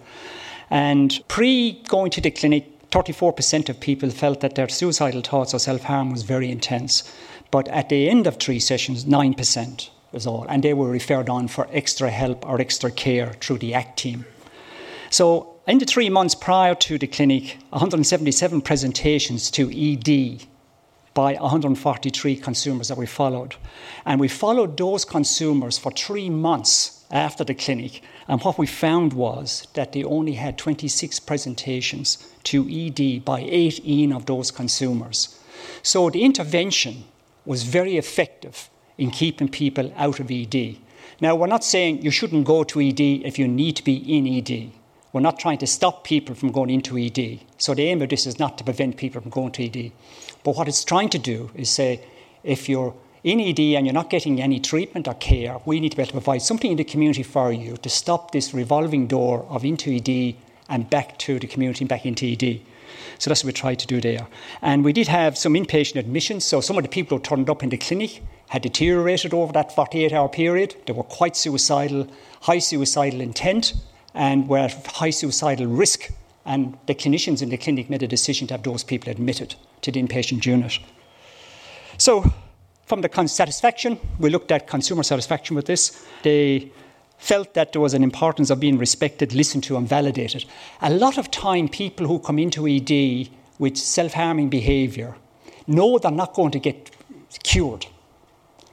And 0.69 1.19
pre 1.27 1.81
going 1.87 2.11
to 2.11 2.21
the 2.21 2.31
clinic, 2.31 2.89
34% 2.91 3.69
of 3.69 3.79
people 3.79 4.09
felt 4.09 4.41
that 4.41 4.55
their 4.55 4.69
suicidal 4.69 5.21
thoughts 5.21 5.53
or 5.53 5.59
self 5.59 5.83
harm 5.83 6.11
was 6.11 6.23
very 6.23 6.49
intense. 6.49 7.11
But 7.51 7.67
at 7.69 7.89
the 7.89 8.09
end 8.09 8.27
of 8.27 8.37
three 8.37 8.59
sessions, 8.59 9.05
9% 9.05 9.89
was 10.11 10.27
all. 10.27 10.45
And 10.49 10.63
they 10.63 10.73
were 10.73 10.89
referred 10.89 11.29
on 11.29 11.47
for 11.47 11.67
extra 11.71 12.09
help 12.09 12.45
or 12.45 12.59
extra 12.59 12.91
care 12.91 13.33
through 13.33 13.59
the 13.59 13.73
ACT 13.73 13.99
team. 13.99 14.25
So, 15.09 15.53
in 15.67 15.79
the 15.79 15.85
three 15.85 16.09
months 16.09 16.33
prior 16.33 16.75
to 16.75 16.97
the 16.97 17.07
clinic, 17.07 17.57
177 17.69 18.61
presentations 18.61 19.51
to 19.51 19.69
ED 19.69 20.43
by 21.13 21.33
143 21.33 22.35
consumers 22.37 22.87
that 22.87 22.97
we 22.97 23.05
followed. 23.05 23.55
And 24.05 24.19
we 24.19 24.27
followed 24.27 24.77
those 24.77 25.03
consumers 25.03 25.77
for 25.77 25.91
three 25.91 26.29
months 26.29 26.96
after 27.11 27.43
the 27.43 27.53
clinic. 27.53 28.01
And 28.27 28.41
what 28.41 28.57
we 28.57 28.67
found 28.67 29.13
was 29.13 29.67
that 29.73 29.93
they 29.93 30.03
only 30.03 30.33
had 30.33 30.57
26 30.57 31.19
presentations 31.21 32.27
to 32.43 32.67
ED 32.69 33.23
by 33.23 33.39
18 33.41 34.11
of 34.11 34.25
those 34.25 34.51
consumers. 34.51 35.39
So 35.83 36.09
the 36.09 36.23
intervention 36.23 37.05
was 37.45 37.63
very 37.63 37.97
effective 37.97 38.69
in 38.97 39.11
keeping 39.11 39.47
people 39.47 39.93
out 39.95 40.19
of 40.19 40.31
ED. 40.31 40.77
Now, 41.21 41.35
we're 41.35 41.47
not 41.47 41.63
saying 41.63 42.01
you 42.01 42.11
shouldn't 42.11 42.45
go 42.45 42.63
to 42.63 42.81
ED 42.81 42.99
if 42.99 43.39
you 43.39 43.47
need 43.47 43.75
to 43.77 43.83
be 43.83 43.95
in 43.95 44.27
ED. 44.27 44.71
We're 45.13 45.21
not 45.21 45.39
trying 45.39 45.57
to 45.59 45.67
stop 45.67 46.03
people 46.03 46.35
from 46.35 46.51
going 46.51 46.69
into 46.69 46.97
ED. 46.97 47.39
So 47.57 47.73
the 47.73 47.83
aim 47.83 48.01
of 48.01 48.09
this 48.09 48.27
is 48.27 48.37
not 48.37 48.57
to 48.57 48.63
prevent 48.63 48.97
people 48.97 49.21
from 49.21 49.31
going 49.31 49.51
to 49.53 49.65
ED. 49.65 49.91
But 50.43 50.55
what 50.55 50.67
it's 50.67 50.83
trying 50.83 51.09
to 51.09 51.17
do 51.17 51.49
is 51.55 51.69
say, 51.69 52.01
if 52.43 52.69
you're 52.69 52.93
in 53.27 53.41
ED 53.41 53.59
and 53.75 53.85
you're 53.85 53.93
not 53.93 54.09
getting 54.09 54.41
any 54.41 54.57
treatment 54.57 55.05
or 55.05 55.13
care, 55.15 55.59
we 55.65 55.81
need 55.81 55.89
to 55.89 55.97
be 55.97 56.01
able 56.01 56.07
to 56.07 56.13
provide 56.13 56.41
something 56.41 56.71
in 56.71 56.77
the 56.77 56.85
community 56.85 57.23
for 57.23 57.51
you 57.51 57.75
to 57.77 57.89
stop 57.89 58.31
this 58.31 58.53
revolving 58.53 59.05
door 59.05 59.45
of 59.49 59.65
into 59.65 59.91
ED 59.91 60.35
and 60.69 60.89
back 60.89 61.17
to 61.19 61.37
the 61.37 61.47
community 61.47 61.83
and 61.83 61.89
back 61.89 62.05
into 62.05 62.25
ED. 62.25 62.61
So 63.19 63.29
that's 63.29 63.43
what 63.43 63.47
we 63.47 63.53
tried 63.53 63.79
to 63.79 63.87
do 63.87 63.99
there. 63.99 64.27
And 64.61 64.85
we 64.85 64.93
did 64.93 65.09
have 65.09 65.37
some 65.37 65.55
inpatient 65.55 65.97
admissions. 65.97 66.45
So 66.45 66.61
some 66.61 66.77
of 66.77 66.83
the 66.83 66.89
people 66.89 67.17
who 67.17 67.23
turned 67.23 67.49
up 67.49 67.63
in 67.63 67.69
the 67.69 67.77
clinic 67.77 68.23
had 68.47 68.61
deteriorated 68.61 69.33
over 69.33 69.51
that 69.51 69.75
48 69.75 70.13
hour 70.13 70.29
period. 70.29 70.75
They 70.85 70.93
were 70.93 71.03
quite 71.03 71.35
suicidal, 71.35 72.07
high 72.43 72.59
suicidal 72.59 73.19
intent, 73.19 73.73
and 74.13 74.47
were 74.47 74.59
at 74.59 74.87
high 74.87 75.09
suicidal 75.09 75.67
risk. 75.67 76.11
And 76.45 76.77
the 76.85 76.95
clinicians 76.95 77.41
in 77.41 77.49
the 77.49 77.57
clinic 77.57 77.89
made 77.89 78.03
a 78.03 78.07
decision 78.07 78.47
to 78.47 78.53
have 78.53 78.63
those 78.63 78.85
people 78.85 79.11
admitted 79.11 79.55
to 79.81 79.91
the 79.91 80.01
inpatient 80.01 80.45
unit. 80.45 80.79
So, 81.97 82.31
from 82.87 83.01
the 83.01 83.27
satisfaction, 83.27 83.99
we 84.17 84.29
looked 84.29 84.49
at 84.49 84.65
consumer 84.65 85.03
satisfaction 85.03 85.57
with 85.57 85.65
this. 85.65 86.07
They 86.23 86.71
felt 87.17 87.53
that 87.53 87.73
there 87.73 87.81
was 87.81 87.93
an 87.93 88.01
importance 88.01 88.49
of 88.49 88.61
being 88.61 88.77
respected, 88.77 89.33
listened 89.33 89.65
to, 89.65 89.75
and 89.75 89.87
validated. 89.87 90.45
A 90.81 90.89
lot 90.89 91.17
of 91.17 91.29
time, 91.29 91.67
people 91.67 92.07
who 92.07 92.17
come 92.19 92.39
into 92.39 92.65
ED 92.65 93.29
with 93.59 93.75
self 93.75 94.13
harming 94.13 94.49
behaviour 94.49 95.17
know 95.67 95.97
they're 95.97 96.11
not 96.11 96.33
going 96.33 96.51
to 96.51 96.59
get 96.59 96.91
cured. 97.43 97.85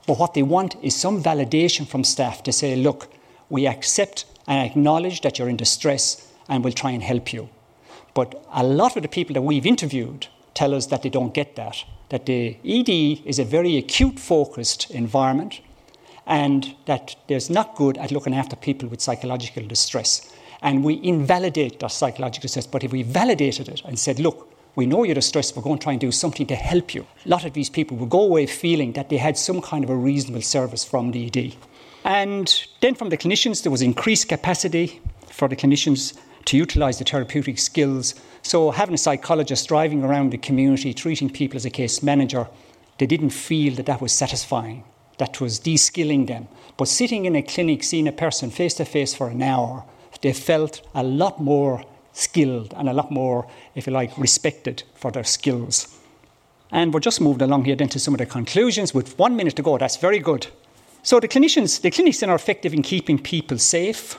But 0.06 0.20
what 0.20 0.34
they 0.34 0.44
want 0.44 0.76
is 0.80 0.94
some 0.94 1.20
validation 1.20 1.84
from 1.84 2.04
staff 2.04 2.44
to 2.44 2.52
say, 2.52 2.76
look, 2.76 3.12
we 3.48 3.66
accept 3.66 4.26
and 4.46 4.64
acknowledge 4.64 5.22
that 5.22 5.40
you're 5.40 5.48
in 5.48 5.56
distress 5.56 6.32
and 6.48 6.62
we'll 6.62 6.72
try 6.72 6.92
and 6.92 7.02
help 7.02 7.32
you. 7.32 7.48
But 8.12 8.46
a 8.52 8.62
lot 8.62 8.96
of 8.96 9.02
the 9.02 9.08
people 9.08 9.34
that 9.34 9.42
we've 9.42 9.66
interviewed 9.66 10.28
tell 10.54 10.74
us 10.74 10.86
that 10.86 11.02
they 11.02 11.10
don't 11.10 11.34
get 11.34 11.56
that, 11.56 11.84
that 12.08 12.26
the 12.26 12.56
ED 12.64 13.26
is 13.26 13.38
a 13.38 13.44
very 13.44 13.76
acute 13.76 14.18
focused 14.18 14.90
environment 14.90 15.60
and 16.26 16.74
that 16.86 17.16
there's 17.28 17.50
not 17.50 17.76
good 17.76 17.98
at 17.98 18.10
looking 18.10 18.34
after 18.34 18.56
people 18.56 18.88
with 18.88 19.00
psychological 19.00 19.66
distress. 19.66 20.32
And 20.62 20.82
we 20.82 21.00
invalidate 21.02 21.80
their 21.80 21.90
psychological 21.90 22.42
distress. 22.42 22.66
But 22.66 22.84
if 22.84 22.92
we 22.92 23.02
validated 23.02 23.68
it 23.68 23.82
and 23.84 23.98
said, 23.98 24.18
look, 24.18 24.50
we 24.76 24.86
know 24.86 25.04
you're 25.04 25.14
distressed, 25.14 25.54
we're 25.54 25.62
going 25.62 25.78
to 25.78 25.82
try 25.82 25.92
and 25.92 26.00
do 26.00 26.10
something 26.10 26.46
to 26.46 26.54
help 26.54 26.94
you. 26.94 27.06
A 27.26 27.28
lot 27.28 27.44
of 27.44 27.52
these 27.52 27.68
people 27.68 27.96
will 27.96 28.06
go 28.06 28.22
away 28.22 28.46
feeling 28.46 28.92
that 28.92 29.08
they 29.08 29.18
had 29.18 29.36
some 29.36 29.60
kind 29.60 29.84
of 29.84 29.90
a 29.90 29.96
reasonable 29.96 30.40
service 30.42 30.84
from 30.84 31.10
the 31.10 31.26
ED. 31.26 31.54
And 32.04 32.66
then 32.80 32.94
from 32.94 33.10
the 33.10 33.16
clinicians, 33.16 33.62
there 33.62 33.72
was 33.72 33.82
increased 33.82 34.28
capacity 34.28 35.00
for 35.28 35.48
the 35.48 35.56
clinicians 35.56 36.18
to 36.46 36.56
utilise 36.56 36.98
the 36.98 37.04
therapeutic 37.04 37.58
skills. 37.58 38.14
So 38.42 38.70
having 38.70 38.94
a 38.94 38.98
psychologist 38.98 39.68
driving 39.68 40.02
around 40.02 40.30
the 40.30 40.38
community, 40.38 40.94
treating 40.94 41.30
people 41.30 41.56
as 41.56 41.64
a 41.64 41.70
case 41.70 42.02
manager, 42.02 42.48
they 42.98 43.06
didn't 43.06 43.30
feel 43.30 43.74
that 43.74 43.86
that 43.86 44.00
was 44.00 44.12
satisfying 44.12 44.84
that 45.18 45.40
was 45.40 45.58
de-skilling 45.58 46.26
them. 46.26 46.48
But 46.76 46.88
sitting 46.88 47.24
in 47.24 47.36
a 47.36 47.42
clinic, 47.42 47.84
seeing 47.84 48.08
a 48.08 48.12
person 48.12 48.50
face 48.50 48.74
to 48.74 48.84
face 48.84 49.14
for 49.14 49.28
an 49.28 49.42
hour, 49.42 49.84
they 50.22 50.32
felt 50.32 50.86
a 50.94 51.02
lot 51.02 51.40
more 51.40 51.84
skilled 52.12 52.72
and 52.76 52.88
a 52.88 52.92
lot 52.92 53.10
more, 53.10 53.46
if 53.74 53.86
you 53.86 53.92
like, 53.92 54.16
respected 54.18 54.82
for 54.94 55.10
their 55.10 55.24
skills. 55.24 55.98
And 56.70 56.92
we're 56.92 57.00
just 57.00 57.20
moved 57.20 57.42
along 57.42 57.64
here 57.64 57.76
then 57.76 57.88
to 57.90 58.00
some 58.00 58.14
of 58.14 58.18
the 58.18 58.26
conclusions 58.26 58.94
with 58.94 59.18
one 59.18 59.36
minute 59.36 59.56
to 59.56 59.62
go. 59.62 59.78
That's 59.78 59.96
very 59.96 60.18
good. 60.18 60.46
So 61.02 61.20
the 61.20 61.28
clinicians, 61.28 61.80
the 61.80 61.90
clinics 61.90 62.22
are 62.22 62.34
effective 62.34 62.72
in 62.72 62.82
keeping 62.82 63.18
people 63.18 63.58
safe. 63.58 64.18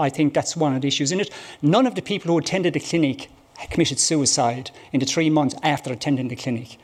I 0.00 0.10
think 0.10 0.34
that's 0.34 0.56
one 0.56 0.74
of 0.74 0.82
the 0.82 0.88
issues 0.88 1.12
in 1.12 1.20
it. 1.20 1.30
None 1.62 1.86
of 1.86 1.94
the 1.94 2.02
people 2.02 2.30
who 2.30 2.38
attended 2.38 2.74
the 2.74 2.80
clinic 2.80 3.28
committed 3.70 3.98
suicide 3.98 4.70
in 4.92 5.00
the 5.00 5.06
three 5.06 5.30
months 5.30 5.54
after 5.62 5.92
attending 5.92 6.28
the 6.28 6.36
clinic. 6.36 6.78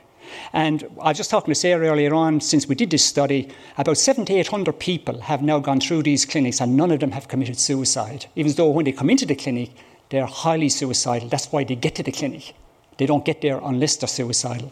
And 0.53 0.83
I 1.01 1.09
was 1.09 1.17
just 1.17 1.29
talking 1.31 1.51
to 1.51 1.59
Sarah 1.59 1.87
earlier 1.87 2.13
on, 2.13 2.41
since 2.41 2.67
we 2.67 2.75
did 2.75 2.91
this 2.91 3.03
study, 3.03 3.49
about 3.77 3.97
7,800 3.97 4.73
people 4.73 5.21
have 5.21 5.41
now 5.41 5.59
gone 5.59 5.79
through 5.79 6.03
these 6.03 6.25
clinics 6.25 6.61
and 6.61 6.75
none 6.75 6.91
of 6.91 6.99
them 6.99 7.11
have 7.11 7.27
committed 7.27 7.57
suicide, 7.57 8.27
even 8.35 8.51
though 8.53 8.69
when 8.69 8.85
they 8.85 8.91
come 8.91 9.09
into 9.09 9.25
the 9.25 9.35
clinic, 9.35 9.71
they're 10.09 10.25
highly 10.25 10.69
suicidal. 10.69 11.29
That's 11.29 11.51
why 11.51 11.63
they 11.63 11.75
get 11.75 11.95
to 11.95 12.03
the 12.03 12.11
clinic. 12.11 12.53
They 12.97 13.05
don't 13.05 13.25
get 13.25 13.41
there 13.41 13.59
unless 13.63 13.97
they're 13.97 14.07
suicidal. 14.07 14.71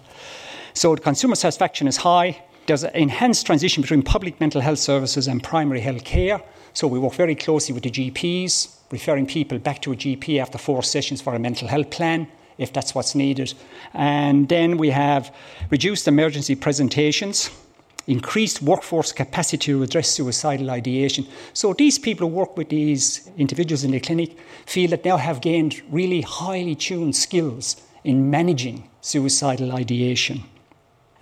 So 0.73 0.95
the 0.95 1.01
consumer 1.01 1.35
satisfaction 1.35 1.87
is 1.87 1.97
high. 1.97 2.43
There's 2.67 2.83
an 2.83 2.95
enhanced 2.95 3.45
transition 3.45 3.81
between 3.81 4.01
public 4.01 4.39
mental 4.39 4.61
health 4.61 4.79
services 4.79 5.27
and 5.27 5.43
primary 5.43 5.81
health 5.81 6.03
care. 6.03 6.41
So 6.73 6.87
we 6.87 6.99
work 6.99 7.13
very 7.13 7.35
closely 7.35 7.73
with 7.73 7.83
the 7.83 7.91
GPs, 7.91 8.75
referring 8.91 9.27
people 9.27 9.59
back 9.59 9.81
to 9.83 9.93
a 9.93 9.95
GP 9.95 10.41
after 10.41 10.57
four 10.57 10.81
sessions 10.83 11.21
for 11.21 11.35
a 11.35 11.39
mental 11.39 11.67
health 11.67 11.89
plan 11.89 12.27
if 12.57 12.71
that's 12.73 12.95
what's 12.95 13.15
needed. 13.15 13.53
And 13.93 14.47
then 14.49 14.77
we 14.77 14.89
have 14.91 15.33
reduced 15.69 16.07
emergency 16.07 16.55
presentations, 16.55 17.49
increased 18.07 18.61
workforce 18.61 19.11
capacity 19.11 19.73
to 19.73 19.83
address 19.83 20.09
suicidal 20.09 20.71
ideation. 20.71 21.27
So 21.53 21.73
these 21.73 21.99
people 21.99 22.27
who 22.27 22.35
work 22.35 22.55
with 22.57 22.69
these 22.69 23.29
individuals 23.37 23.83
in 23.83 23.91
the 23.91 23.99
clinic 23.99 24.37
feel 24.65 24.89
that 24.91 25.05
now 25.05 25.17
have 25.17 25.41
gained 25.41 25.81
really 25.89 26.21
highly 26.21 26.75
tuned 26.75 27.15
skills 27.15 27.81
in 28.03 28.29
managing 28.29 28.89
suicidal 29.01 29.71
ideation. 29.73 30.43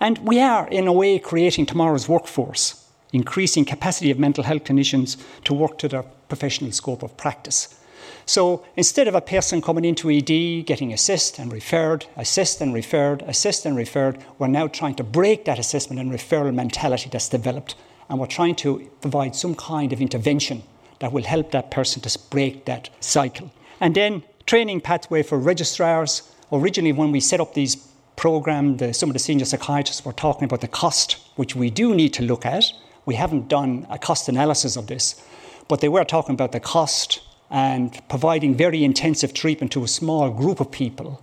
And 0.00 0.18
we 0.18 0.40
are, 0.40 0.68
in 0.68 0.86
a 0.86 0.92
way, 0.92 1.18
creating 1.18 1.66
tomorrow's 1.66 2.08
workforce, 2.08 2.84
increasing 3.12 3.64
capacity 3.64 4.10
of 4.10 4.18
mental 4.18 4.44
health 4.44 4.64
clinicians 4.64 5.16
to 5.44 5.54
work 5.54 5.78
to 5.78 5.88
their 5.88 6.04
professional 6.28 6.72
scope 6.72 7.02
of 7.02 7.16
practice. 7.16 7.80
So 8.26 8.64
instead 8.76 9.06
of 9.06 9.14
a 9.14 9.20
person 9.20 9.60
coming 9.60 9.84
into 9.84 10.10
ED, 10.10 10.66
getting 10.66 10.92
assessed 10.92 11.38
and 11.38 11.52
referred, 11.52 12.06
assessed 12.16 12.60
and 12.60 12.72
referred, 12.72 13.22
assessed 13.22 13.66
and 13.66 13.76
referred, 13.76 14.18
we're 14.38 14.46
now 14.46 14.66
trying 14.66 14.94
to 14.96 15.04
break 15.04 15.44
that 15.44 15.58
assessment 15.58 16.00
and 16.00 16.10
referral 16.10 16.54
mentality 16.54 17.08
that's 17.10 17.28
developed. 17.28 17.74
And 18.08 18.18
we're 18.18 18.26
trying 18.26 18.54
to 18.56 18.90
provide 19.00 19.36
some 19.36 19.54
kind 19.54 19.92
of 19.92 20.00
intervention 20.00 20.62
that 21.00 21.12
will 21.12 21.24
help 21.24 21.50
that 21.50 21.70
person 21.70 22.00
to 22.02 22.18
break 22.30 22.64
that 22.64 22.88
cycle. 23.00 23.50
And 23.80 23.94
then 23.94 24.22
training 24.46 24.80
pathway 24.80 25.22
for 25.22 25.38
registrars. 25.38 26.22
Originally, 26.52 26.92
when 26.92 27.12
we 27.12 27.20
set 27.20 27.40
up 27.40 27.54
these 27.54 27.76
programs, 28.24 28.78
the, 28.78 28.88
uh, 28.88 28.92
some 28.94 29.10
of 29.10 29.12
the 29.12 29.18
senior 29.18 29.44
psychiatrists 29.44 30.02
were 30.02 30.14
talking 30.14 30.46
about 30.46 30.62
the 30.62 30.74
cost, 30.82 31.18
which 31.36 31.54
we 31.54 31.68
do 31.68 31.94
need 31.94 32.14
to 32.14 32.22
look 32.22 32.46
at. 32.46 32.64
We 33.04 33.16
haven't 33.16 33.48
done 33.48 33.86
a 33.90 33.98
cost 33.98 34.30
analysis 34.30 34.76
of 34.78 34.86
this, 34.86 35.22
but 35.68 35.82
they 35.82 35.90
were 35.90 36.04
talking 36.04 36.32
about 36.32 36.52
the 36.52 36.58
cost 36.58 37.20
and 37.50 37.86
providing 38.08 38.54
very 38.54 38.82
intensive 38.82 39.34
treatment 39.34 39.72
to 39.72 39.84
a 39.84 39.88
small 39.88 40.30
group 40.30 40.58
of 40.58 40.70
people. 40.70 41.22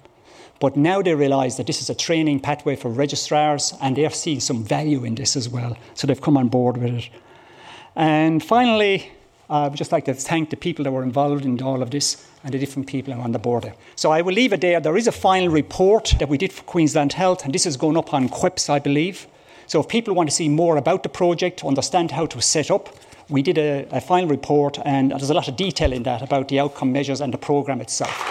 But 0.60 0.77
now 0.77 1.01
they 1.01 1.15
realise 1.15 1.55
that 1.55 1.65
this 1.65 1.81
is 1.81 1.89
a 1.89 1.96
training 1.96 2.39
pathway 2.39 2.75
for 2.75 2.91
registrars 2.91 3.74
and 3.81 3.96
they're 3.96 4.12
seeing 4.12 4.39
some 4.39 4.63
value 4.63 5.03
in 5.03 5.15
this 5.15 5.36
as 5.36 5.50
well. 5.50 5.75
So 5.96 6.05
they've 6.05 6.22
come 6.22 6.38
on 6.38 6.50
board 6.50 6.77
with 6.77 6.93
it. 6.93 7.10
And 7.96 8.43
finally, 8.43 9.12
I 9.51 9.67
would 9.67 9.77
just 9.77 9.91
like 9.91 10.05
to 10.05 10.13
thank 10.13 10.50
the 10.50 10.55
people 10.55 10.84
that 10.86 10.91
were 10.91 11.03
involved 11.03 11.43
in 11.43 11.62
all 11.62 11.81
of 11.81 11.91
this 11.91 12.25
and 12.41 12.53
the 12.53 12.58
different 12.58 12.88
people 12.88 13.13
on 13.13 13.34
the 13.34 13.39
border. 13.39 13.74
So 13.98 14.10
I 14.10 14.22
will 14.22 14.34
leave 14.34 14.53
it 14.53 14.62
there. 14.62 14.79
There 14.79 14.96
is 14.96 15.08
a 15.08 15.12
final 15.12 15.50
report 15.50 16.15
that 16.20 16.29
we 16.29 16.38
did 16.38 16.53
for 16.53 16.63
Queensland 16.63 17.13
Health, 17.13 17.43
and 17.43 17.53
this 17.53 17.65
is 17.65 17.75
going 17.75 17.98
up 17.98 18.13
on 18.13 18.29
QHEPS, 18.29 18.70
I 18.70 18.79
believe. 18.79 19.27
So 19.67 19.81
if 19.81 19.89
people 19.89 20.13
want 20.13 20.29
to 20.29 20.36
see 20.36 20.48
more 20.48 20.77
about 20.77 21.03
the 21.03 21.10
project, 21.10 21.65
understand 21.65 22.12
how 22.12 22.27
to 22.27 22.41
set 22.41 22.72
up, 22.72 22.96
we 23.27 23.41
did 23.41 23.58
a, 23.58 23.86
a 23.91 24.00
final 24.00 24.29
report, 24.29 24.79
and 24.86 25.12
there's 25.12 25.29
a 25.29 25.34
lot 25.34 25.50
of 25.50 25.58
detail 25.58 25.91
in 25.91 26.03
that 26.03 26.22
about 26.22 26.48
the 26.48 26.60
outcome 26.60 26.93
measures 26.93 27.20
and 27.20 27.34
the 27.34 27.38
programme 27.38 27.81
itself. 27.81 28.30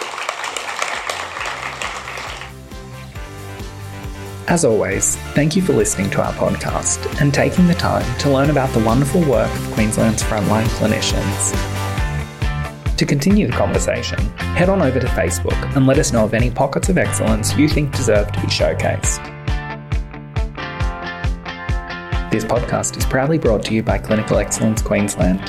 As 4.51 4.65
always, 4.65 5.15
thank 5.33 5.55
you 5.55 5.61
for 5.61 5.71
listening 5.71 6.09
to 6.09 6.21
our 6.21 6.33
podcast 6.33 7.21
and 7.21 7.33
taking 7.33 7.67
the 7.67 7.73
time 7.73 8.03
to 8.19 8.29
learn 8.29 8.49
about 8.49 8.69
the 8.73 8.83
wonderful 8.83 9.21
work 9.21 9.49
of 9.49 9.71
Queensland's 9.71 10.21
frontline 10.21 10.67
clinicians. 10.75 11.55
To 12.97 13.05
continue 13.05 13.47
the 13.47 13.53
conversation, 13.53 14.19
head 14.57 14.67
on 14.67 14.81
over 14.81 14.99
to 14.99 15.07
Facebook 15.07 15.55
and 15.77 15.87
let 15.87 15.99
us 15.99 16.11
know 16.11 16.25
of 16.25 16.33
any 16.33 16.51
pockets 16.51 16.89
of 16.89 16.97
excellence 16.97 17.55
you 17.55 17.69
think 17.69 17.95
deserve 17.95 18.29
to 18.33 18.41
be 18.41 18.47
showcased. 18.47 19.23
This 22.29 22.43
podcast 22.43 22.97
is 22.97 23.05
proudly 23.05 23.37
brought 23.37 23.63
to 23.63 23.73
you 23.73 23.81
by 23.81 23.99
Clinical 23.99 24.35
Excellence 24.35 24.81
Queensland 24.81 25.39